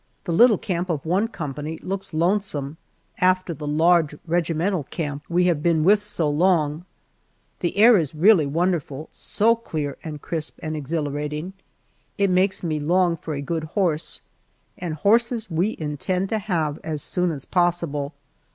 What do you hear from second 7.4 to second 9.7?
The air is really wonderful, so